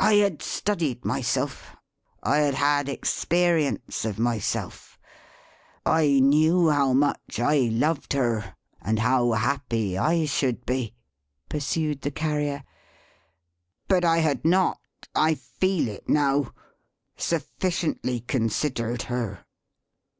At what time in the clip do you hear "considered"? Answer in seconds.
18.22-19.02